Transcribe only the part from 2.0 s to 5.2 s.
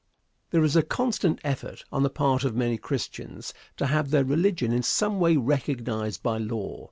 the part of many Christians to have their religion in some